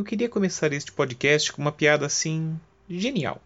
Eu 0.00 0.04
queria 0.04 0.30
começar 0.30 0.72
este 0.72 0.90
podcast 0.90 1.52
com 1.52 1.60
uma 1.60 1.70
piada 1.70 2.06
assim. 2.06 2.58
genial. 2.88 3.38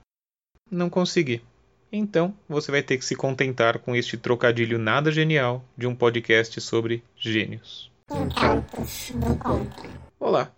Não 0.71 0.89
consegui. 0.89 1.43
Então, 1.91 2.33
você 2.49 2.71
vai 2.71 2.81
ter 2.81 2.97
que 2.97 3.05
se 3.05 3.17
contentar 3.17 3.81
com 3.81 3.97
este 3.97 4.17
trocadilho 4.17 4.79
nada 4.79 5.11
genial 5.11 5.65
de 5.77 5.89
um 5.89 5.97
podcast 5.97 6.61
sobre 6.61 7.03
gênios. 7.17 7.91
Olá, 10.21 10.53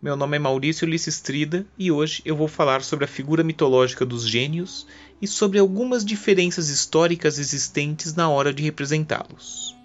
meu 0.00 0.16
nome 0.16 0.38
é 0.38 0.40
Maurício 0.40 0.88
Lissistrida 0.88 1.66
e 1.78 1.92
hoje 1.92 2.22
eu 2.24 2.34
vou 2.34 2.48
falar 2.48 2.82
sobre 2.82 3.04
a 3.04 3.08
figura 3.08 3.44
mitológica 3.44 4.06
dos 4.06 4.26
gênios 4.26 4.86
e 5.20 5.28
sobre 5.28 5.58
algumas 5.58 6.02
diferenças 6.02 6.70
históricas 6.70 7.38
existentes 7.38 8.14
na 8.14 8.26
hora 8.30 8.54
de 8.54 8.62
representá-los. 8.62 9.76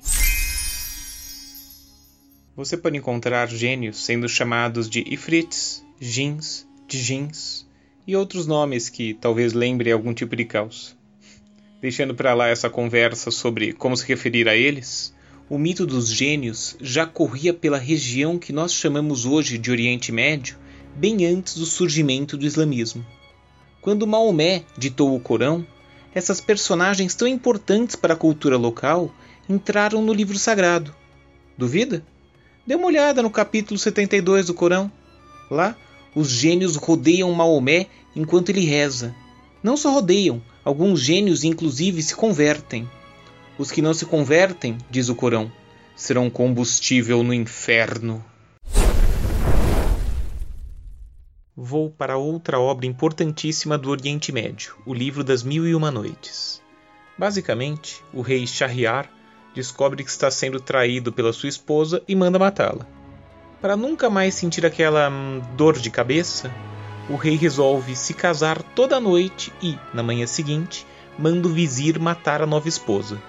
Você 2.57 2.75
pode 2.75 2.97
encontrar 2.97 3.47
gênios 3.47 4.03
sendo 4.03 4.27
chamados 4.27 4.89
de 4.89 5.05
Ifrits, 5.13 5.85
Jins, 6.01 6.65
Djins 6.87 7.67
e 8.07 8.15
outros 8.15 8.47
nomes 8.47 8.89
que 8.89 9.13
talvez 9.13 9.53
lembrem 9.53 9.93
algum 9.93 10.11
tipo 10.11 10.35
de 10.35 10.43
caos. 10.43 10.97
Deixando 11.79 12.15
para 12.15 12.33
lá 12.33 12.47
essa 12.47 12.67
conversa 12.67 13.29
sobre 13.29 13.73
como 13.73 13.95
se 13.95 14.07
referir 14.07 14.49
a 14.49 14.55
eles, 14.55 15.13
o 15.47 15.59
mito 15.59 15.85
dos 15.85 16.11
gênios 16.11 16.75
já 16.81 17.05
corria 17.05 17.53
pela 17.53 17.77
região 17.77 18.39
que 18.39 18.51
nós 18.51 18.73
chamamos 18.73 19.23
hoje 19.23 19.59
de 19.59 19.69
Oriente 19.69 20.11
Médio 20.11 20.57
bem 20.95 21.27
antes 21.27 21.53
do 21.53 21.65
surgimento 21.67 22.35
do 22.35 22.47
islamismo. 22.47 23.05
Quando 23.81 24.07
Maomé 24.07 24.63
ditou 24.75 25.15
o 25.15 25.19
Corão, 25.19 25.63
essas 26.11 26.41
personagens 26.41 27.13
tão 27.13 27.27
importantes 27.27 27.95
para 27.95 28.15
a 28.15 28.17
cultura 28.17 28.57
local 28.57 29.13
entraram 29.47 30.01
no 30.01 30.11
livro 30.11 30.39
sagrado. 30.39 30.91
Duvida? 31.55 32.03
Dê 32.67 32.75
uma 32.75 32.87
olhada 32.87 33.23
no 33.23 33.29
capítulo 33.29 33.79
72 33.79 34.47
do 34.47 34.53
Corão. 34.53 34.91
Lá, 35.49 35.73
os 36.13 36.29
gênios 36.29 36.75
rodeiam 36.75 37.31
Maomé 37.31 37.87
enquanto 38.13 38.49
ele 38.49 38.65
reza. 38.65 39.15
Não 39.63 39.77
só 39.77 39.89
rodeiam, 39.89 40.41
alguns 40.65 40.99
gênios 40.99 41.45
inclusive 41.45 42.03
se 42.03 42.13
convertem. 42.13 42.85
Os 43.57 43.71
que 43.71 43.81
não 43.81 43.93
se 43.93 44.05
convertem, 44.05 44.77
diz 44.91 45.07
o 45.07 45.15
Corão, 45.15 45.49
serão 45.95 46.29
combustível 46.29 47.23
no 47.23 47.33
inferno. 47.33 48.21
Vou 51.55 51.89
para 51.89 52.17
outra 52.17 52.59
obra 52.59 52.85
importantíssima 52.85 53.77
do 53.77 53.89
Oriente 53.89 54.33
Médio, 54.33 54.75
o 54.85 54.93
livro 54.93 55.23
das 55.23 55.41
Mil 55.41 55.65
e 55.65 55.73
Uma 55.73 55.89
Noites. 55.89 56.61
Basicamente, 57.17 58.03
o 58.13 58.19
rei 58.19 58.45
Shahriar 58.45 59.09
descobre 59.57 60.03
que 60.03 60.09
está 60.09 60.29
sendo 60.29 60.59
traído 60.59 61.11
pela 61.11 61.33
sua 61.33 61.49
esposa 61.49 62.03
e 62.07 62.15
manda 62.15 62.37
matá-la. 62.37 62.85
Para 63.59 63.75
nunca 63.75 64.07
mais 64.07 64.35
sentir 64.35 64.63
aquela 64.63 65.09
hum, 65.09 65.41
dor 65.55 65.79
de 65.79 65.89
cabeça, 65.89 66.53
o 67.09 67.15
rei 67.15 67.35
resolve 67.35 67.95
se 67.95 68.13
casar 68.13 68.61
toda 68.61 68.99
noite 68.99 69.51
e, 69.59 69.75
na 69.95 70.03
manhã 70.03 70.27
seguinte, 70.27 70.85
manda 71.17 71.47
o 71.47 71.51
vizir 71.51 71.99
matar 71.99 72.39
a 72.39 72.45
nova 72.45 72.69
esposa. 72.69 73.19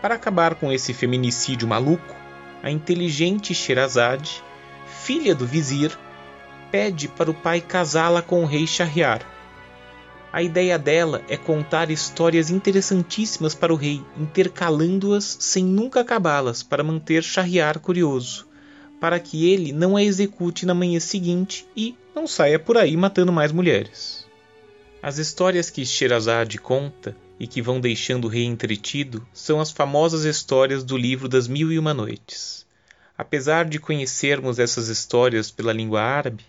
Para 0.00 0.14
acabar 0.14 0.54
com 0.54 0.70
esse 0.70 0.94
feminicídio 0.94 1.66
maluco, 1.66 2.14
a 2.62 2.70
inteligente 2.70 3.52
Sherazade, 3.52 4.44
filha 5.02 5.34
do 5.34 5.44
vizir, 5.44 5.98
pede 6.70 7.08
para 7.08 7.28
o 7.28 7.34
pai 7.34 7.60
casá-la 7.60 8.22
com 8.22 8.44
o 8.44 8.46
rei 8.46 8.68
Shahriar 8.68 9.39
a 10.32 10.42
ideia 10.42 10.78
dela 10.78 11.22
é 11.28 11.36
contar 11.36 11.90
histórias 11.90 12.50
interessantíssimas 12.50 13.54
para 13.54 13.72
o 13.72 13.76
rei, 13.76 14.00
intercalando-as 14.16 15.36
sem 15.40 15.64
nunca 15.64 16.00
acabá-las, 16.00 16.62
para 16.62 16.84
manter 16.84 17.22
Shahriar 17.22 17.80
curioso, 17.80 18.46
para 19.00 19.18
que 19.18 19.50
ele 19.50 19.72
não 19.72 19.96
a 19.96 20.02
execute 20.02 20.64
na 20.64 20.74
manhã 20.74 21.00
seguinte 21.00 21.66
e 21.76 21.96
não 22.14 22.26
saia 22.26 22.58
por 22.58 22.78
aí 22.78 22.96
matando 22.96 23.32
mais 23.32 23.50
mulheres. 23.50 24.24
As 25.02 25.18
histórias 25.18 25.68
que 25.68 25.84
Sherazade 25.84 26.58
conta 26.58 27.16
e 27.38 27.46
que 27.46 27.62
vão 27.62 27.80
deixando 27.80 28.26
o 28.26 28.28
rei 28.28 28.44
entretido 28.44 29.26
são 29.32 29.60
as 29.60 29.70
famosas 29.70 30.24
histórias 30.24 30.84
do 30.84 30.96
livro 30.96 31.28
das 31.28 31.48
Mil 31.48 31.72
e 31.72 31.78
Uma 31.78 31.94
Noites. 31.94 32.66
Apesar 33.16 33.64
de 33.64 33.80
conhecermos 33.80 34.58
essas 34.58 34.88
histórias 34.88 35.50
pela 35.50 35.72
língua 35.72 36.02
árabe, 36.02 36.44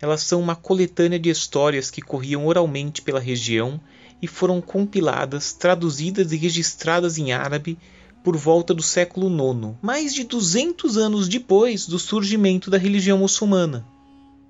elas 0.00 0.22
são 0.22 0.40
uma 0.40 0.54
coletânea 0.54 1.18
de 1.18 1.30
histórias 1.30 1.90
que 1.90 2.02
corriam 2.02 2.46
oralmente 2.46 3.00
pela 3.00 3.20
região 3.20 3.80
e 4.20 4.26
foram 4.26 4.60
compiladas, 4.60 5.52
traduzidas 5.52 6.32
e 6.32 6.36
registradas 6.36 7.18
em 7.18 7.32
árabe 7.32 7.78
por 8.22 8.36
volta 8.36 8.74
do 8.74 8.82
século 8.82 9.28
IX, 9.28 9.76
mais 9.80 10.12
de 10.12 10.24
200 10.24 10.96
anos 10.96 11.28
depois 11.28 11.86
do 11.86 11.98
surgimento 11.98 12.70
da 12.70 12.76
religião 12.78 13.18
muçulmana. 13.18 13.86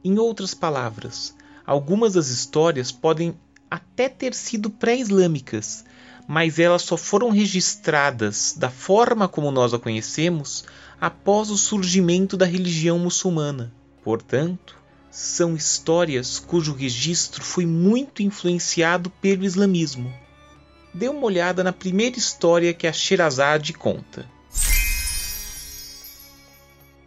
Em 0.03 0.19
outras 0.19 0.55
palavras, 0.55 1.35
algumas 1.67 2.15
das 2.15 2.29
histórias 2.29 2.91
podem 2.91 3.35
até 3.71 4.09
ter 4.09 4.35
sido 4.35 4.71
pré-islâmicas, 4.71 5.85
mas 6.27 6.59
elas 6.59 6.83
só 6.83 6.97
foram 6.97 7.31
registradas 7.31 8.55
da 8.57 8.71
forma 8.71 9.29
como 9.29 9.51
nós 9.51 9.75
a 9.75 9.79
conhecemos 9.79 10.65
após 11.01 11.51
o 11.51 11.59
surgimento 11.59 12.37
da 12.37 12.47
religião 12.47 12.99
muçulmana. 12.99 13.73
Portanto, 14.03 14.77
são 15.17 15.57
histórias 15.57 16.39
cujo 16.39 16.75
registro 16.75 17.43
foi 17.43 17.65
muito 17.65 18.23
influenciado 18.23 19.09
pelo 19.09 19.47
islamismo. 19.47 20.13
Dê 20.93 21.09
uma 21.09 21.25
olhada 21.25 21.65
na 21.65 21.73
primeira 21.73 22.19
história 22.19 22.75
que 22.75 22.87
a 22.87 22.93
Sherazade 22.93 23.73
conta. 23.73 24.29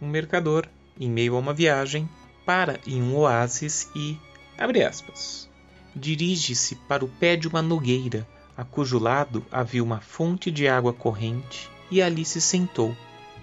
Um 0.02 0.08
mercador, 0.08 0.66
em 0.98 1.08
meio 1.08 1.36
a 1.36 1.38
uma 1.38 1.54
viagem, 1.54 2.08
para 2.44 2.80
em 2.84 3.00
um 3.00 3.16
oásis 3.16 3.88
e, 3.94 4.18
abre 4.58 4.82
aspas, 4.82 5.48
dirige-se 5.94 6.74
para 6.74 7.04
o 7.04 7.08
pé 7.08 7.36
de 7.36 7.46
uma 7.46 7.62
nogueira, 7.62 8.26
a 8.56 8.64
cujo 8.64 8.98
lado 8.98 9.46
havia 9.52 9.84
uma 9.84 10.00
fonte 10.00 10.50
de 10.50 10.66
água 10.66 10.92
corrente, 10.92 11.70
e 11.88 12.02
ali 12.02 12.24
se 12.24 12.40
sentou, 12.40 12.96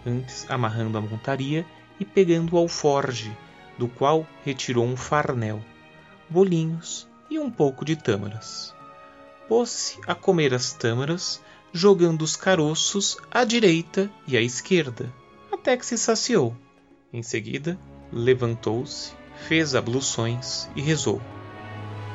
antes 0.05 0.45
amarrando 0.49 0.97
a 0.97 1.01
montaria 1.01 1.65
e 1.97 2.03
pegando 2.03 2.55
o 2.55 2.57
alforge, 2.57 3.31
do 3.77 3.87
qual 3.87 4.25
retirou 4.43 4.85
um 4.85 4.97
farnel, 4.97 5.61
bolinhos 6.29 7.07
e 7.29 7.39
um 7.39 7.49
pouco 7.49 7.85
de 7.85 7.95
tâmaras. 7.95 8.73
Pôs-se 9.47 9.99
a 10.05 10.13
comer 10.13 10.53
as 10.53 10.73
tâmaras, 10.73 11.41
jogando 11.71 12.21
os 12.21 12.35
caroços 12.35 13.17
à 13.31 13.43
direita 13.43 14.09
e 14.27 14.35
à 14.35 14.41
esquerda, 14.41 15.13
até 15.51 15.77
que 15.77 15.85
se 15.85 15.97
saciou. 15.97 16.55
Em 17.13 17.23
seguida, 17.23 17.79
levantou-se, 18.11 19.13
fez 19.47 19.75
abluções 19.75 20.69
e 20.75 20.81
rezou. 20.81 21.21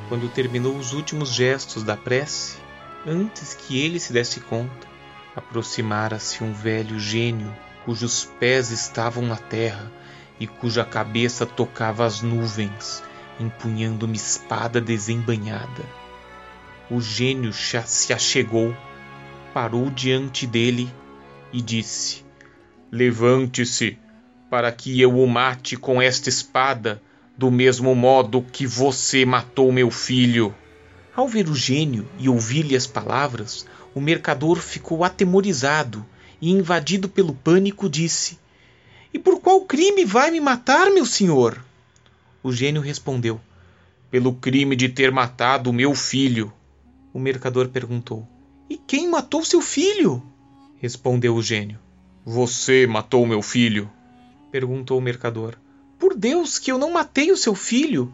Quando 0.08 0.32
terminou 0.32 0.76
os 0.76 0.92
últimos 0.92 1.30
gestos 1.30 1.82
da 1.82 1.96
prece, 1.96 2.58
antes 3.06 3.54
que 3.54 3.80
ele 3.80 3.98
se 3.98 4.12
desse 4.12 4.40
conta, 4.40 4.86
aproximara-se 5.34 6.44
um 6.44 6.52
velho 6.52 6.98
gênio 7.00 7.54
cujos 7.84 8.30
pés 8.38 8.70
estavam 8.70 9.24
na 9.24 9.36
terra 9.36 9.90
e 10.38 10.46
cuja 10.46 10.84
cabeça 10.84 11.46
tocava 11.46 12.04
as 12.04 12.22
nuvens, 12.22 13.02
empunhando 13.38 14.06
uma 14.06 14.16
espada 14.16 14.80
desembanhada. 14.80 15.84
O 16.90 17.00
gênio 17.00 17.52
se 17.52 18.12
achegou, 18.12 18.76
parou 19.54 19.88
diante 19.90 20.46
dele 20.46 20.92
e 21.52 21.60
disse: 21.60 22.24
Levante-se, 22.90 23.98
para 24.50 24.70
que 24.70 25.00
eu 25.00 25.18
o 25.18 25.26
mate 25.26 25.76
com 25.76 26.02
esta 26.02 26.28
espada, 26.28 27.00
do 27.36 27.50
mesmo 27.50 27.94
modo 27.94 28.42
que 28.42 28.66
você 28.66 29.24
matou 29.24 29.72
meu 29.72 29.90
filho. 29.90 30.54
Ao 31.14 31.26
ver 31.26 31.48
o 31.48 31.54
gênio 31.54 32.06
e 32.18 32.28
ouvir-lhe 32.28 32.76
as 32.76 32.86
palavras, 32.86 33.66
o 33.94 34.00
mercador 34.00 34.58
ficou 34.58 35.04
atemorizado 35.04 36.04
e, 36.40 36.50
invadido 36.50 37.08
pelo 37.08 37.34
pânico, 37.34 37.88
disse: 37.88 38.38
e 39.12 39.18
por 39.18 39.40
qual 39.40 39.62
crime 39.62 40.04
vai 40.04 40.30
me 40.30 40.40
matar, 40.40 40.90
meu 40.90 41.04
senhor? 41.04 41.62
O 42.42 42.52
gênio 42.52 42.80
respondeu: 42.80 43.40
Pelo 44.10 44.34
crime 44.34 44.74
de 44.74 44.88
ter 44.88 45.10
matado 45.10 45.70
o 45.70 45.72
meu 45.72 45.94
filho. 45.94 46.52
O 47.12 47.18
mercador 47.18 47.68
perguntou: 47.68 48.26
E 48.68 48.76
quem 48.76 49.08
matou 49.08 49.44
seu 49.44 49.60
filho? 49.60 50.22
Respondeu 50.78 51.34
o 51.34 51.42
gênio: 51.42 51.78
Você 52.24 52.86
matou 52.86 53.26
meu 53.26 53.42
filho. 53.42 53.90
Perguntou 54.50 54.98
o 54.98 55.02
mercador: 55.02 55.56
Por 55.98 56.14
Deus 56.14 56.58
que 56.58 56.72
eu 56.72 56.78
não 56.78 56.92
matei 56.92 57.30
o 57.30 57.36
seu 57.36 57.54
filho! 57.54 58.12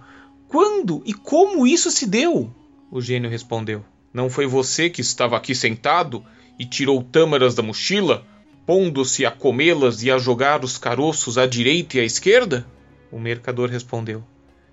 Quando 0.48 1.02
e 1.04 1.12
como 1.12 1.66
isso 1.66 1.90
se 1.90 2.06
deu? 2.06 2.50
O 2.90 3.00
gênio 3.00 3.30
respondeu: 3.30 3.84
Não 4.12 4.28
foi 4.28 4.46
você 4.46 4.90
que 4.90 5.00
estava 5.00 5.36
aqui 5.36 5.54
sentado 5.54 6.24
e 6.58 6.64
tirou 6.64 7.02
tâmaras 7.02 7.54
da 7.54 7.62
mochila? 7.62 8.26
Pondo-se 8.68 9.24
a 9.24 9.30
comê-las 9.30 10.02
e 10.02 10.10
a 10.10 10.18
jogar 10.18 10.62
os 10.62 10.76
caroços 10.76 11.38
à 11.38 11.46
direita 11.46 11.96
e 11.96 12.00
à 12.00 12.04
esquerda? 12.04 12.66
O 13.10 13.18
mercador 13.18 13.70
respondeu: 13.70 14.22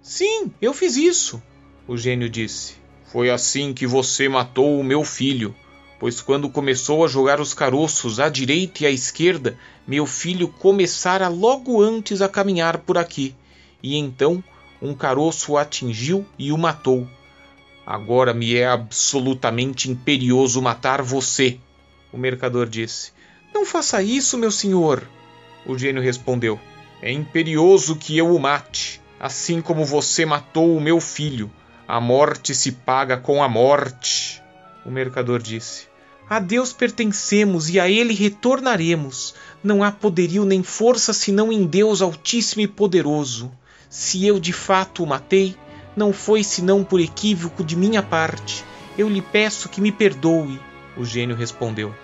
Sim, 0.02 0.52
eu 0.62 0.74
fiz 0.74 0.98
isso. 0.98 1.42
O 1.88 1.96
gênio 1.96 2.30
disse: 2.30 2.76
Foi 3.10 3.30
assim 3.30 3.74
que 3.74 3.88
você 3.88 4.28
matou 4.28 4.78
o 4.78 4.84
meu 4.84 5.06
filho, 5.06 5.56
pois 5.98 6.20
quando 6.20 6.50
começou 6.50 7.06
a 7.06 7.08
jogar 7.08 7.40
os 7.40 7.54
caroços 7.54 8.20
à 8.20 8.28
direita 8.28 8.84
e 8.84 8.88
à 8.88 8.92
esquerda, 8.92 9.58
meu 9.88 10.06
filho 10.06 10.50
começara 10.50 11.30
logo 11.30 11.82
antes 11.82 12.22
a 12.22 12.28
caminhar 12.28 12.80
por 12.80 12.98
aqui, 12.98 13.34
e 13.82 13.96
então 13.96 14.44
um 14.82 14.94
caroço 14.94 15.54
o 15.54 15.58
atingiu 15.58 16.26
e 16.38 16.52
o 16.52 16.58
matou. 16.58 17.08
Agora 17.86 18.34
me 18.34 18.58
é 18.58 18.68
absolutamente 18.68 19.90
imperioso 19.90 20.62
matar 20.62 21.02
você, 21.02 21.60
o 22.12 22.18
mercador 22.18 22.68
disse. 22.68 23.15
Não 23.56 23.66
faça 23.66 24.04
isso, 24.04 24.38
meu 24.38 24.52
senhor, 24.52 25.08
o 25.66 25.78
gênio 25.78 26.04
respondeu. 26.04 26.60
É 27.02 27.10
imperioso 27.10 27.96
que 27.96 28.18
eu 28.18 28.36
o 28.36 28.38
mate, 28.38 29.02
assim 29.18 29.62
como 29.62 29.86
você 29.86 30.26
matou 30.26 30.76
o 30.76 30.82
meu 30.82 31.00
filho. 31.00 31.50
A 31.88 32.02
morte 32.02 32.54
se 32.54 32.74
paga 32.74 33.16
com 33.16 33.42
a 33.42 33.48
morte, 33.48 34.44
o 34.86 34.92
mercador 34.92 35.42
disse. 35.42 35.88
A 36.30 36.38
Deus 36.38 36.74
pertencemos 36.74 37.70
e 37.70 37.80
a 37.80 37.90
Ele 37.90 38.14
retornaremos. 38.14 39.34
Não 39.64 39.82
há 39.82 39.90
poderio 39.90 40.44
nem 40.44 40.62
força 40.62 41.14
senão 41.14 41.50
em 41.50 41.66
Deus 41.66 42.02
Altíssimo 42.02 42.62
e 42.62 42.68
Poderoso. 42.68 43.50
Se 43.90 44.28
eu 44.28 44.38
de 44.38 44.52
fato 44.52 45.02
o 45.02 45.08
matei, 45.08 45.56
não 45.96 46.12
foi 46.12 46.44
senão 46.44 46.84
por 46.84 47.00
equívoco 47.00 47.64
de 47.64 47.78
minha 47.78 48.04
parte. 48.04 48.66
Eu 48.98 49.08
lhe 49.08 49.22
peço 49.22 49.70
que 49.70 49.80
me 49.80 49.94
perdoe. 49.94 50.60
O 50.98 51.06
gênio 51.06 51.38
respondeu: 51.38 51.96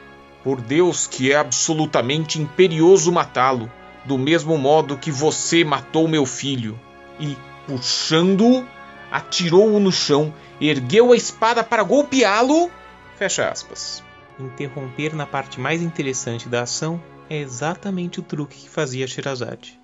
Por 0.43 0.59
Deus 0.59 1.07
que 1.07 1.31
é 1.31 1.35
absolutamente 1.35 2.41
imperioso 2.41 3.11
matá-lo, 3.11 3.71
do 4.05 4.17
mesmo 4.17 4.57
modo 4.57 4.97
que 4.97 5.11
você 5.11 5.63
matou 5.63 6.07
meu 6.07 6.25
filho. 6.25 6.79
E, 7.19 7.38
puxando-o, 7.67 8.65
atirou-o 9.11 9.79
no 9.79 9.91
chão, 9.91 10.33
ergueu 10.59 11.11
a 11.11 11.15
espada 11.15 11.63
para 11.63 11.83
golpeá-lo. 11.83 12.71
Fecha 13.17 13.49
aspas. 13.49 14.03
Interromper 14.39 15.15
na 15.15 15.27
parte 15.27 15.59
mais 15.59 15.81
interessante 15.81 16.49
da 16.49 16.63
ação 16.63 17.01
é 17.29 17.38
exatamente 17.38 18.19
o 18.19 18.23
truque 18.23 18.61
que 18.61 18.69
fazia 18.69 19.07
Sherazade. 19.07 19.79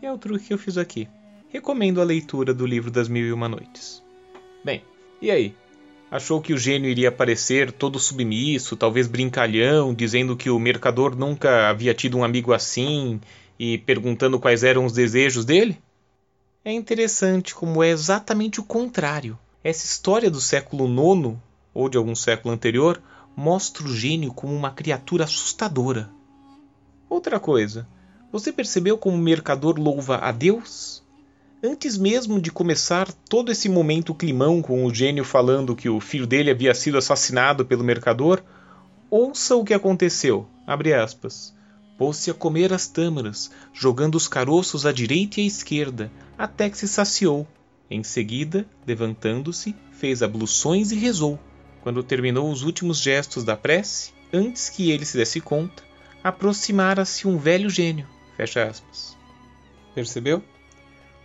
E 0.00 0.06
é 0.06 0.12
o 0.12 0.18
truque 0.18 0.46
que 0.46 0.54
eu 0.54 0.58
fiz 0.58 0.78
aqui. 0.78 1.08
Recomendo 1.48 2.00
a 2.00 2.04
leitura 2.04 2.54
do 2.54 2.64
livro 2.64 2.90
das 2.90 3.08
Mil 3.08 3.26
e 3.26 3.32
Uma 3.32 3.48
Noites. 3.48 4.02
Bem, 4.64 4.82
e 5.20 5.30
aí? 5.30 5.54
Achou 6.12 6.42
que 6.42 6.52
o 6.52 6.58
gênio 6.58 6.90
iria 6.90 7.08
aparecer 7.08 7.72
todo 7.72 7.98
submisso, 7.98 8.76
talvez 8.76 9.06
brincalhão, 9.06 9.94
dizendo 9.94 10.36
que 10.36 10.50
o 10.50 10.58
mercador 10.58 11.16
nunca 11.16 11.70
havia 11.70 11.94
tido 11.94 12.18
um 12.18 12.22
amigo 12.22 12.52
assim 12.52 13.18
e 13.58 13.78
perguntando 13.78 14.38
quais 14.38 14.62
eram 14.62 14.84
os 14.84 14.92
desejos 14.92 15.46
dele? 15.46 15.80
É 16.62 16.70
interessante 16.70 17.54
como 17.54 17.82
é 17.82 17.88
exatamente 17.88 18.60
o 18.60 18.62
contrário. 18.62 19.38
Essa 19.64 19.86
história 19.86 20.30
do 20.30 20.38
século 20.38 20.84
IX, 20.86 21.38
ou 21.72 21.88
de 21.88 21.96
algum 21.96 22.14
século 22.14 22.52
anterior, 22.52 23.00
mostra 23.34 23.82
o 23.82 23.88
gênio 23.88 24.34
como 24.34 24.54
uma 24.54 24.70
criatura 24.70 25.24
assustadora. 25.24 26.10
Outra 27.08 27.40
coisa, 27.40 27.88
você 28.30 28.52
percebeu 28.52 28.98
como 28.98 29.16
o 29.16 29.18
mercador 29.18 29.80
louva 29.80 30.18
a 30.18 30.30
Deus? 30.30 31.01
Antes 31.64 31.96
mesmo 31.96 32.40
de 32.40 32.50
começar 32.50 33.12
todo 33.12 33.52
esse 33.52 33.68
momento 33.68 34.12
climão 34.12 34.60
com 34.60 34.84
o 34.84 34.92
gênio 34.92 35.24
falando 35.24 35.76
que 35.76 35.88
o 35.88 36.00
filho 36.00 36.26
dele 36.26 36.50
havia 36.50 36.74
sido 36.74 36.98
assassinado 36.98 37.64
pelo 37.64 37.84
mercador, 37.84 38.42
ouça 39.08 39.54
o 39.54 39.64
que 39.64 39.72
aconteceu. 39.72 40.44
Abre 40.66 40.92
aspas. 40.92 41.54
Pôs-se 41.96 42.32
a 42.32 42.34
comer 42.34 42.72
as 42.72 42.88
tâmaras, 42.88 43.52
jogando 43.72 44.16
os 44.16 44.26
caroços 44.26 44.84
à 44.84 44.90
direita 44.90 45.40
e 45.40 45.44
à 45.44 45.46
esquerda, 45.46 46.10
até 46.36 46.68
que 46.68 46.76
se 46.76 46.88
saciou. 46.88 47.46
Em 47.88 48.02
seguida, 48.02 48.66
levantando-se, 48.84 49.72
fez 49.92 50.20
abluções 50.20 50.90
e 50.90 50.96
rezou. 50.96 51.38
Quando 51.80 52.02
terminou 52.02 52.50
os 52.50 52.64
últimos 52.64 52.98
gestos 52.98 53.44
da 53.44 53.56
prece, 53.56 54.12
antes 54.32 54.68
que 54.68 54.90
ele 54.90 55.04
se 55.04 55.16
desse 55.16 55.40
conta, 55.40 55.84
aproximara-se 56.24 57.28
um 57.28 57.38
velho 57.38 57.70
gênio. 57.70 58.08
Fecha 58.36 58.64
aspas. 58.64 59.16
Percebeu? 59.94 60.42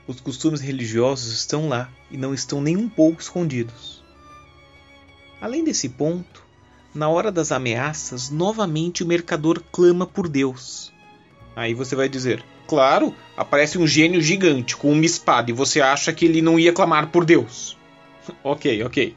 Os 0.07 0.21
costumes 0.21 0.62
religiosos 0.62 1.33
estão 1.33 1.68
lá 1.68 1.89
e 2.09 2.15
não 2.15 2.33
estão 2.33 2.62
nem 2.62 2.77
um 2.77 2.88
pouco 2.88 3.21
escondidos. 3.21 4.01
Além 5.42 5.65
desse 5.65 5.89
ponto, 5.89 6.42
na 6.95 7.09
hora 7.09 7.30
das 7.30 7.51
ameaças, 7.51 8.30
novamente 8.30 9.04
o 9.04 9.06
mercador 9.06 9.62
clama 9.69 10.07
por 10.07 10.30
Deus. 10.30 10.94
Aí 11.54 11.74
você 11.74 11.94
vai 11.94 12.07
dizer: 12.07 12.42
Claro, 12.68 13.13
aparece 13.36 13.77
um 13.77 13.86
gênio 13.86 14.21
gigante 14.21 14.77
com 14.77 14.94
uma 14.94 15.06
espada 15.06 15.51
e 15.51 15.54
você 15.54 15.81
acha 15.81 16.13
que 16.13 16.24
ele 16.24 16.42
não 16.42 16.57
ia 16.57 16.71
clamar 16.71 17.09
por 17.09 17.25
Deus. 17.25 17.77
ok, 18.42 18.83
ok. 18.83 19.13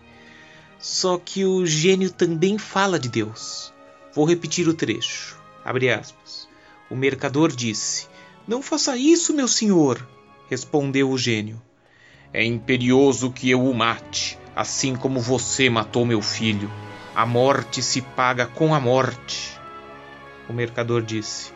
Só 0.78 1.18
que 1.18 1.44
o 1.44 1.64
gênio 1.64 2.10
também 2.10 2.58
fala 2.58 2.98
de 2.98 3.08
Deus. 3.08 3.72
Vou 4.12 4.24
repetir 4.24 4.66
o 4.66 4.74
trecho. 4.74 5.38
Abre 5.64 5.88
aspas. 5.88 6.48
O 6.90 6.96
mercador 6.96 7.52
disse: 7.52 8.08
Não 8.46 8.60
faça 8.60 8.96
isso, 8.96 9.32
meu 9.32 9.46
senhor, 9.46 10.04
respondeu 10.50 11.08
o 11.08 11.16
gênio. 11.16 11.62
É 12.32 12.44
imperioso 12.44 13.30
que 13.30 13.48
eu 13.48 13.64
o 13.64 13.72
mate, 13.72 14.36
assim 14.54 14.96
como 14.96 15.20
você 15.20 15.70
matou 15.70 16.04
meu 16.04 16.20
filho. 16.20 16.68
A 17.14 17.24
morte 17.24 17.80
se 17.80 18.02
paga 18.02 18.46
com 18.46 18.74
a 18.74 18.80
morte. 18.80 19.56
O 20.48 20.52
mercador 20.52 21.02
disse: 21.02 21.52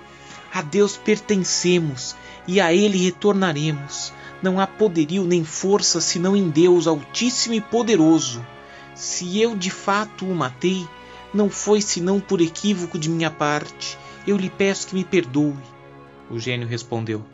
A 0.53 0.63
Deus 0.63 0.97
pertencemos 0.97 2.15
e 2.47 2.61
a 2.61 2.73
Ele 2.73 2.97
retornaremos. 2.97 4.13
Não 4.41 4.61
há 4.61 4.67
poderio 4.67 5.25
nem 5.25 5.43
força 5.43 6.01
senão 6.01 6.37
em 6.37 6.49
Deus 6.49 6.87
Altíssimo 6.87 7.55
e 7.55 7.61
Poderoso. 7.61 8.47
Se 8.95 9.41
eu 9.41 9.57
de 9.57 9.71
fato 9.71 10.25
o 10.25 10.35
matei, 10.35 10.87
não 11.33 11.51
foi 11.51 11.81
senão 11.81 12.21
por 12.21 12.41
equívoco 12.41 12.97
de 12.97 13.09
minha 13.09 13.31
parte. 13.31 13.99
Eu 14.25 14.37
lhe 14.37 14.51
peço 14.51 14.87
que 14.87 14.95
me 14.95 15.05
perdoe. 15.05 15.57
O 16.31 16.39
gênio 16.39 16.69
respondeu: 16.69 17.25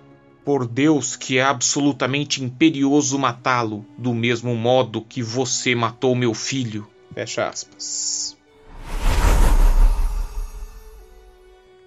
Por 0.50 0.66
Deus 0.66 1.14
que 1.14 1.38
é 1.38 1.44
absolutamente 1.44 2.42
imperioso 2.42 3.16
matá-lo, 3.16 3.86
do 3.96 4.12
mesmo 4.12 4.52
modo 4.56 5.00
que 5.00 5.22
você 5.22 5.76
matou 5.76 6.12
meu 6.16 6.34
filho. 6.34 6.88
Fecha 7.14 7.46
aspas. 7.48 8.36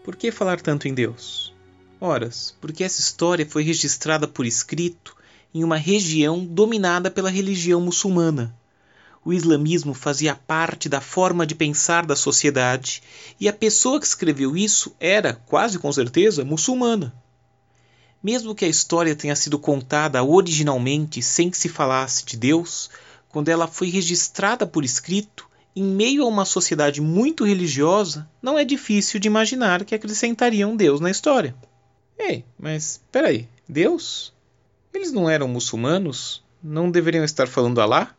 Por 0.02 0.16
que 0.16 0.32
falar 0.32 0.62
tanto 0.62 0.88
em 0.88 0.94
Deus? 0.94 1.54
Horas, 2.00 2.56
porque 2.62 2.86
essa 2.86 3.02
história 3.02 3.46
foi 3.46 3.64
registrada 3.64 4.30
por 4.30 4.46
escrito 4.46 5.14
em 5.54 5.62
uma 5.62 5.76
região 5.76 6.46
dominada 6.46 7.12
pela 7.12 7.30
religião 7.30 7.82
muçulmana 7.82 8.56
o 9.26 9.32
islamismo 9.32 9.94
fazia 9.94 10.36
parte 10.36 10.90
da 10.90 11.00
forma 11.00 11.46
de 11.46 11.56
pensar 11.56 12.06
da 12.06 12.16
sociedade 12.16 13.02
e 13.40 13.48
a 13.48 13.54
pessoa 13.54 14.00
que 14.00 14.06
escreveu 14.06 14.58
isso 14.58 14.94
era, 15.00 15.34
quase 15.34 15.80
com 15.80 15.92
certeza, 15.92 16.44
muçulmana. 16.44 17.14
Mesmo 18.24 18.56
que 18.56 18.64
a 18.64 18.70
história 18.70 19.16
tenha 19.16 19.36
sido 19.36 19.60
contada 19.60 20.24
originalmente 20.24 21.22
sem 21.22 21.50
que 21.50 21.58
se 21.58 21.68
falasse 21.68 22.24
de 22.24 22.38
Deus, 22.38 22.90
quando 23.28 23.50
ela 23.50 23.68
foi 23.68 23.90
registrada 23.90 24.66
por 24.66 24.86
escrito, 24.86 25.46
em 25.76 25.84
meio 25.84 26.24
a 26.24 26.28
uma 26.28 26.46
sociedade 26.46 27.02
muito 27.02 27.44
religiosa, 27.44 28.30
não 28.42 28.58
é 28.58 28.64
difícil 28.64 29.20
de 29.20 29.28
imaginar 29.28 29.84
que 29.84 29.94
acrescentariam 29.94 30.76
Deus 30.76 31.02
na 31.02 31.12
história. 31.12 31.54
Ei, 32.18 32.46
mas 32.58 33.02
peraí, 33.12 33.50
Deus? 33.68 34.32
Eles 34.94 35.12
não 35.12 35.30
eram 35.30 35.48
muçulmanos? 35.48 36.42
Não 36.64 36.90
deveriam 36.90 37.26
estar 37.26 37.48
falando 37.48 37.82
Alá? 37.82 38.16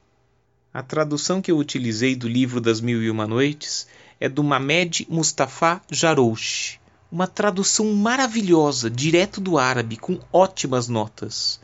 A 0.73 0.83
tradução 0.83 1.41
que 1.41 1.51
eu 1.51 1.57
utilizei 1.57 2.17
do 2.17 2.29
livro 2.29 2.61
das 2.61 2.81
Mil 2.81 3.03
e 3.03 3.09
Uma 3.09 3.27
Noites 3.27 3.87
é 4.21 4.29
do 4.29 4.43
Mamed 4.43 5.07
Mustafa 5.09 5.81
Jarouche, 5.89 6.81
uma 7.15 7.29
tradução 7.29 7.95
maravilhosa, 7.95 8.91
direto 8.91 9.41
do 9.41 9.57
árabe, 9.57 9.97
com 9.97 10.19
ótimas 10.33 10.89
notas. 10.89 11.61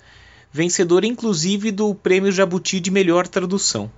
Vencedor 0.53 1.05
inclusive 1.05 1.73
do 1.73 1.93
Prêmio 1.93 2.31
Jabuti 2.31 2.79
de 2.79 2.89
Melhor 2.89 3.27
Tradução. 3.27 3.91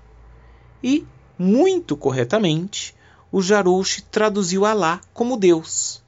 E, 0.82 1.06
muito 1.38 1.94
corretamente, 1.94 2.94
o 3.30 3.42
Jarouche 3.42 4.00
traduziu 4.00 4.64
Alá 4.64 4.98
como 5.12 5.36
Deus. 5.36 6.02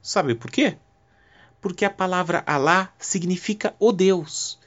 Sabe 0.00 0.32
por 0.36 0.48
quê? 0.48 0.76
Porque 1.60 1.84
a 1.84 1.90
palavra 1.90 2.44
Alá 2.46 2.92
significa 2.96 3.74
o 3.80 3.90
Deus 3.90 4.60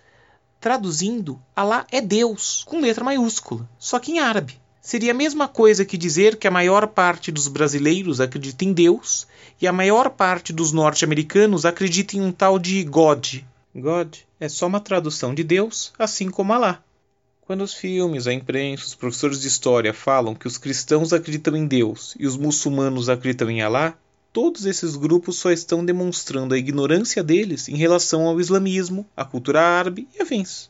Traduzindo, 0.60 1.41
Alá 1.55 1.88
é 1.89 2.01
Deus, 2.01 2.65
com 2.65 2.81
letra 2.81 3.01
maiúscula, 3.01 3.69
só 3.79 3.98
que 3.98 4.12
em 4.12 4.19
árabe. 4.19 4.60
Seria 4.88 5.12
a 5.12 5.13
mesma 5.13 5.50
coisa 5.50 5.84
que 5.84 5.98
dizer 5.98 6.38
que 6.38 6.48
a 6.48 6.51
maior 6.51 6.88
parte 6.88 7.29
dos 7.29 7.50
brasileiros 7.50 8.22
acredita 8.22 8.63
em 8.63 8.72
Deus 8.72 9.27
e 9.62 9.67
a 9.67 9.74
maior 9.74 10.10
parte 10.10 10.53
dos 10.53 10.72
norte-americanos 10.72 11.65
acredita 11.65 12.15
em 12.15 12.22
um 12.22 12.32
tal 12.32 12.58
de 12.58 12.86
God. 12.86 13.39
God 13.75 14.15
é 14.39 14.48
só 14.48 14.65
uma 14.65 14.79
tradução 14.79 15.36
de 15.36 15.44
Deus, 15.44 15.91
assim 16.00 16.29
como 16.29 16.53
Alá. 16.53 16.82
Quando 17.41 17.65
os 17.65 17.74
filmes, 17.74 18.27
a 18.27 18.34
imprensa, 18.34 18.86
os 18.86 18.96
professores 18.96 19.41
de 19.41 19.50
história 19.50 19.94
falam 19.94 20.34
que 20.34 20.48
os 20.48 20.58
cristãos 20.58 21.12
acreditam 21.12 21.58
em 21.58 21.67
Deus 21.67 22.15
e 22.17 22.25
os 22.25 22.38
muçulmanos 22.38 23.10
acreditam 23.10 23.50
em 23.50 23.62
Alá, 23.62 23.94
todos 24.32 24.65
esses 24.65 24.96
grupos 24.96 25.36
só 25.36 25.51
estão 25.51 25.84
demonstrando 25.84 26.53
a 26.53 26.58
ignorância 26.58 27.22
deles 27.22 27.67
em 27.67 27.75
relação 27.75 28.25
ao 28.25 28.39
islamismo, 28.39 29.06
à 29.17 29.25
cultura 29.25 29.62
árabe 29.62 30.08
e 30.17 30.22
afins. 30.22 30.70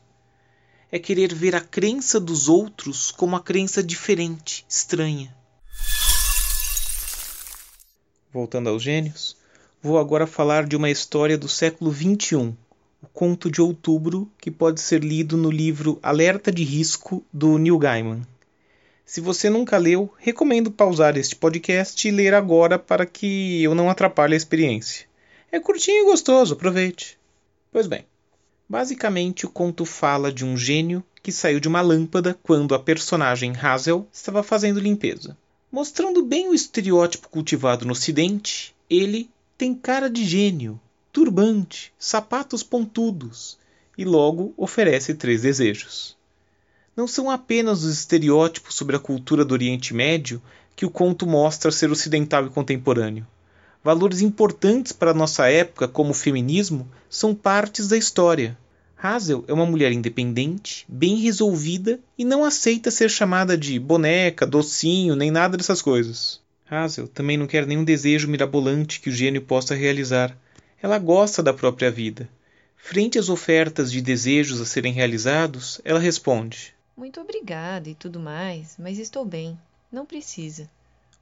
É 0.92 0.98
querer 0.98 1.34
ver 1.34 1.56
a 1.56 1.62
crença 1.62 2.20
dos 2.20 2.48
outros 2.48 3.12
como 3.12 3.36
a 3.36 3.42
crença 3.42 3.84
diferente, 3.84 4.66
estranha. 4.70 5.36
Voltando 8.32 8.70
aos 8.70 8.82
gênios, 8.82 9.36
vou 9.82 9.98
agora 9.98 10.26
falar 10.26 10.66
de 10.66 10.76
uma 10.76 10.90
história 10.90 11.38
do 11.38 11.50
século 11.50 11.94
XXI, 11.94 12.56
o 13.02 13.08
conto 13.14 13.52
de 13.52 13.62
outubro 13.62 14.32
que 14.40 14.50
pode 14.50 14.80
ser 14.80 15.04
lido 15.04 15.36
no 15.36 15.52
livro 15.52 16.00
Alerta 16.02 16.52
de 16.52 16.64
Risco 16.64 17.26
do 17.34 17.58
Neil 17.58 17.78
Gaiman. 17.78 18.22
Se 19.06 19.22
você 19.22 19.50
nunca 19.50 19.78
leu, 19.78 20.14
recomendo 20.18 20.70
pausar 20.70 21.18
este 21.18 21.36
podcast 21.36 22.08
e 22.08 22.12
ler 22.12 22.34
agora 22.34 22.78
para 22.78 23.06
que 23.06 23.64
eu 23.64 23.74
não 23.74 23.90
atrapalhe 23.90 24.34
a 24.34 24.38
experiência. 24.38 25.06
É 25.50 25.60
curtinho 25.60 26.04
e 26.04 26.06
gostoso, 26.06 26.56
aproveite. 26.56 27.18
Pois 27.72 27.88
bem, 27.88 28.06
basicamente 28.70 29.46
o 29.46 29.50
conto 29.50 29.86
fala 29.86 30.32
de 30.32 30.46
um 30.46 30.58
gênio 30.58 31.04
que 31.22 31.32
saiu 31.32 31.60
de 31.60 31.68
uma 31.68 31.82
lâmpada 31.82 32.38
quando 32.42 32.74
a 32.74 32.80
personagem 32.80 33.54
Hazel 33.56 34.08
estava 34.12 34.44
fazendo 34.44 34.80
limpeza. 34.80 35.38
Mostrando 35.72 36.24
bem 36.24 36.50
o 36.50 36.54
estereótipo 36.54 37.30
cultivado 37.30 37.86
no 37.86 37.92
Ocidente, 37.92 38.76
ele 38.90 39.30
tem 39.58 39.74
cara 39.74 40.10
de 40.10 40.26
gênio, 40.26 40.80
turbante, 41.12 41.94
sapatos 41.98 42.64
pontudos 42.64 43.58
e 43.98 44.06
logo 44.06 44.54
oferece 44.58 45.14
três 45.14 45.42
desejos 45.42 46.18
não 46.98 47.08
são 47.08 47.30
apenas 47.30 47.84
os 47.84 47.94
estereótipos 48.00 48.74
sobre 48.74 48.96
a 48.96 49.00
cultura 49.00 49.46
do 49.46 49.52
Oriente 49.52 49.94
Médio 49.94 50.42
que 50.76 50.84
o 50.84 50.90
conto 50.90 51.28
mostra 51.28 51.72
ser 51.72 51.92
ocidental 51.92 52.48
e 52.48 52.50
contemporâneo. 52.50 53.26
Valores 53.88 54.20
importantes 54.20 54.92
para 54.92 55.14
nossa 55.14 55.50
época, 55.50 55.88
como 55.88 56.12
o 56.12 56.14
feminismo, 56.14 56.86
são 57.10 57.34
partes 57.34 57.88
da 57.88 57.96
história. 57.96 58.58
Hazel 59.02 59.46
é 59.48 59.54
uma 59.54 59.66
mulher 59.66 59.94
independente, 59.94 60.86
bem 60.90 61.16
resolvida 61.16 61.98
e 62.18 62.26
não 62.26 62.44
aceita 62.44 62.92
ser 62.92 63.10
chamada 63.10 63.58
de 63.58 63.80
boneca, 63.80 64.46
docinho, 64.46 65.16
nem 65.16 65.32
nada 65.32 65.56
dessas 65.56 65.82
coisas. 65.82 66.42
Hazel 66.70 67.08
também 67.08 67.38
não 67.38 67.48
quer 67.48 67.66
nenhum 67.66 67.86
desejo 67.86 68.28
mirabolante 68.28 69.00
que 69.00 69.10
o 69.10 69.14
gênio 69.14 69.42
possa 69.42 69.74
realizar. 69.74 70.38
Ela 70.82 71.00
gosta 71.00 71.42
da 71.42 71.54
própria 71.54 71.90
vida. 71.90 72.28
Frente 72.76 73.18
às 73.18 73.30
ofertas 73.30 73.90
de 73.90 74.02
desejos 74.02 74.60
a 74.60 74.66
serem 74.66 74.92
realizados, 74.92 75.80
ela 75.86 75.98
responde: 75.98 76.76
muito 76.98 77.22
obrigada 77.22 77.90
e 77.90 77.96
tudo 77.96 78.20
mais, 78.20 78.76
mas 78.78 79.00
estou 79.00 79.24
bem. 79.24 79.58
Não 79.90 80.06
precisa. 80.06 80.70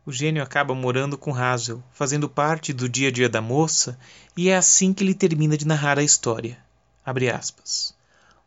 O 0.06 0.12
gênio 0.12 0.44
acaba 0.44 0.76
morando 0.76 1.18
com 1.18 1.34
Hazel, 1.34 1.82
fazendo 1.92 2.30
parte 2.30 2.72
do 2.72 2.88
dia 2.88 3.08
a 3.08 3.12
dia 3.12 3.28
da 3.28 3.42
moça, 3.42 3.98
e 4.38 4.50
é 4.50 4.56
assim 4.56 4.94
que 4.94 5.04
ele 5.04 5.16
termina 5.16 5.58
de 5.58 5.66
narrar 5.66 5.98
a 5.98 6.04
história. 6.04 6.60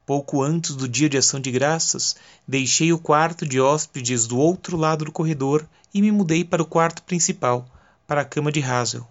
Pouco 0.06 0.40
antes 0.40 0.76
do 0.76 0.88
dia 0.88 1.08
de 1.08 1.18
ação 1.18 1.40
de 1.40 1.50
graças, 1.50 2.14
deixei 2.46 2.92
o 2.92 2.98
quarto 2.98 3.44
de 3.44 3.60
hóspedes 3.60 4.28
do 4.28 4.38
outro 4.38 4.76
lado 4.76 5.04
do 5.04 5.10
corredor 5.10 5.66
e 5.92 6.00
me 6.00 6.12
mudei 6.12 6.44
para 6.44 6.62
o 6.62 6.66
quarto 6.66 7.02
principal, 7.02 7.66
para 8.06 8.20
a 8.20 8.24
cama 8.24 8.52
de 8.52 8.62
Hazel. 8.62 9.04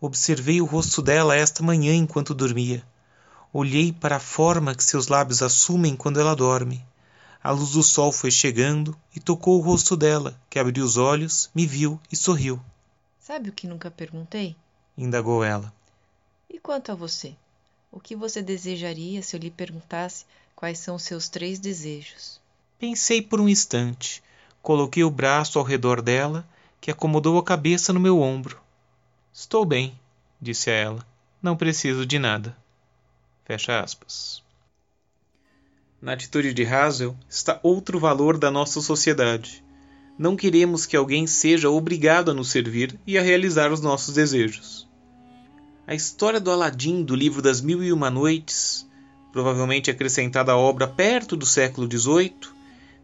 Observei 0.00 0.60
o 0.60 0.64
rosto 0.64 1.02
dela 1.02 1.34
esta 1.34 1.60
manhã 1.60 1.92
enquanto 1.92 2.34
dormia. 2.34 2.84
Olhei 3.52 3.92
para 3.92 4.16
a 4.16 4.20
forma 4.20 4.76
que 4.76 4.84
seus 4.84 5.08
lábios 5.08 5.42
assumem 5.42 5.96
quando 5.96 6.20
ela 6.20 6.36
dorme. 6.36 6.86
A 7.42 7.50
luz 7.52 7.70
do 7.70 7.82
sol 7.82 8.10
foi 8.10 8.30
chegando 8.30 8.98
e 9.14 9.20
tocou 9.20 9.58
o 9.58 9.62
rosto 9.62 9.96
dela, 9.96 10.38
que 10.50 10.58
abriu 10.58 10.84
os 10.84 10.96
olhos, 10.96 11.48
me 11.54 11.66
viu 11.66 12.00
e 12.10 12.16
sorriu. 12.16 12.60
Sabe 13.20 13.50
o 13.50 13.52
que 13.52 13.66
nunca 13.66 13.90
perguntei? 13.90 14.56
indagou 14.96 15.44
ela. 15.44 15.72
E 16.50 16.58
quanto 16.58 16.90
a 16.90 16.94
você? 16.94 17.36
O 17.92 18.00
que 18.00 18.16
você 18.16 18.42
desejaria 18.42 19.22
se 19.22 19.36
eu 19.36 19.40
lhe 19.40 19.50
perguntasse 19.50 20.24
quais 20.56 20.78
são 20.78 20.96
os 20.96 21.04
seus 21.04 21.28
três 21.28 21.58
desejos? 21.58 22.40
Pensei 22.78 23.22
por 23.22 23.40
um 23.40 23.48
instante. 23.48 24.22
Coloquei 24.60 25.04
o 25.04 25.10
braço 25.10 25.58
ao 25.58 25.64
redor 25.64 26.02
dela, 26.02 26.46
que 26.80 26.90
acomodou 26.90 27.38
a 27.38 27.44
cabeça 27.44 27.92
no 27.92 28.00
meu 28.00 28.20
ombro. 28.20 28.60
Estou 29.32 29.64
bem, 29.64 29.98
disse 30.40 30.70
a 30.70 30.74
ela. 30.74 31.06
Não 31.40 31.56
preciso 31.56 32.04
de 32.04 32.18
nada. 32.18 32.56
Fecha 33.44 33.80
aspas. 33.80 34.42
Na 36.00 36.12
atitude 36.12 36.54
de 36.54 36.64
Hazel 36.64 37.16
está 37.28 37.58
outro 37.60 37.98
valor 37.98 38.38
da 38.38 38.52
nossa 38.52 38.80
sociedade. 38.80 39.64
Não 40.16 40.36
queremos 40.36 40.86
que 40.86 40.96
alguém 40.96 41.26
seja 41.26 41.68
obrigado 41.68 42.30
a 42.30 42.34
nos 42.34 42.50
servir 42.50 42.98
e 43.04 43.18
a 43.18 43.22
realizar 43.22 43.72
os 43.72 43.80
nossos 43.80 44.14
desejos. 44.14 44.88
A 45.88 45.96
história 45.96 46.38
do 46.38 46.52
Aladim 46.52 47.02
do 47.02 47.16
livro 47.16 47.42
das 47.42 47.60
Mil 47.60 47.82
e 47.82 47.92
Uma 47.92 48.10
Noites, 48.10 48.86
provavelmente 49.32 49.90
acrescentada 49.90 50.52
à 50.52 50.56
obra 50.56 50.86
perto 50.86 51.36
do 51.36 51.44
século 51.44 51.88
XVIII, 51.90 52.32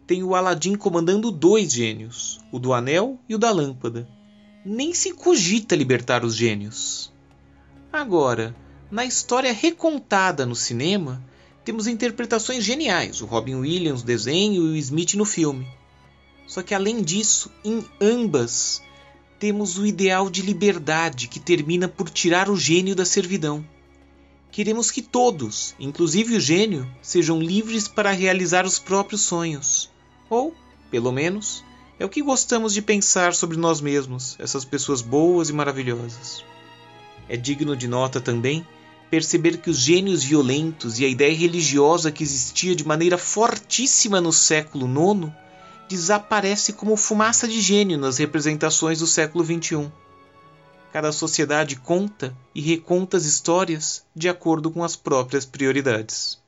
tem 0.07 0.23
o 0.23 0.33
Aladim 0.33 0.75
comandando 0.75 1.31
dois 1.31 1.73
gênios, 1.73 2.39
o 2.49 2.59
do 2.59 2.73
anel 2.73 3.19
e 3.27 3.35
o 3.35 3.37
da 3.37 3.51
lâmpada. 3.51 4.07
Nem 4.63 4.93
se 4.93 5.13
cogita 5.13 5.75
libertar 5.75 6.23
os 6.23 6.33
gênios. 6.33 7.11
Agora, 7.91 8.55
na 8.89 9.03
história 9.03 9.51
recontada 9.51 10.45
no 10.45 10.55
cinema, 10.55 11.21
temos 11.65 11.87
interpretações 11.87 12.63
geniais, 12.63 13.21
o 13.21 13.25
Robin 13.25 13.55
Williams 13.55 14.01
no 14.01 14.07
desenho 14.07 14.67
e 14.67 14.73
o 14.73 14.75
Smith 14.75 15.15
no 15.15 15.25
filme. 15.25 15.67
Só 16.45 16.61
que 16.61 16.75
além 16.75 17.01
disso, 17.01 17.51
em 17.63 17.83
ambas 17.99 18.83
temos 19.39 19.75
o 19.79 19.85
ideal 19.85 20.29
de 20.29 20.43
liberdade 20.43 21.27
que 21.27 21.39
termina 21.39 21.87
por 21.87 22.07
tirar 22.07 22.51
o 22.51 22.55
gênio 22.55 22.95
da 22.95 23.03
servidão. 23.03 23.65
Queremos 24.51 24.91
que 24.91 25.01
todos, 25.01 25.75
inclusive 25.79 26.37
o 26.37 26.39
gênio, 26.39 26.87
sejam 27.01 27.41
livres 27.41 27.87
para 27.87 28.11
realizar 28.11 28.63
os 28.63 28.77
próprios 28.77 29.21
sonhos. 29.21 29.89
Ou, 30.29 30.53
pelo 30.91 31.11
menos, 31.11 31.63
é 31.99 32.05
o 32.05 32.09
que 32.09 32.21
gostamos 32.21 32.75
de 32.75 32.81
pensar 32.81 33.33
sobre 33.33 33.57
nós 33.57 33.81
mesmos, 33.81 34.35
essas 34.39 34.63
pessoas 34.63 35.01
boas 35.01 35.49
e 35.49 35.53
maravilhosas. 35.53 36.45
É 37.27 37.35
digno 37.35 37.75
de 37.75 37.87
nota 37.87 38.21
também 38.21 38.65
perceber 39.09 39.57
que 39.57 39.69
os 39.69 39.77
gênios 39.77 40.23
violentos 40.23 40.99
e 40.99 41.05
a 41.05 41.07
ideia 41.07 41.35
religiosa 41.35 42.11
que 42.11 42.23
existia 42.23 42.75
de 42.75 42.85
maneira 42.85 43.17
fortíssima 43.17 44.19
no 44.19 44.33
século 44.33 44.87
IX 44.87 45.31
desaparece 45.87 46.73
como 46.73 46.97
fumaça 46.97 47.47
de 47.47 47.61
gênio 47.61 47.97
nas 47.97 48.17
representações 48.17 48.99
do 48.99 49.07
século 49.07 49.45
XXI. 49.45 49.91
Cada 50.91 51.11
sociedade 51.11 51.75
conta 51.75 52.35
e 52.53 52.61
reconta 52.61 53.17
as 53.17 53.25
histórias 53.25 54.03
de 54.15 54.29
acordo 54.29 54.71
com 54.71 54.83
as 54.83 54.95
próprias 54.95 55.45
prioridades. 55.45 56.39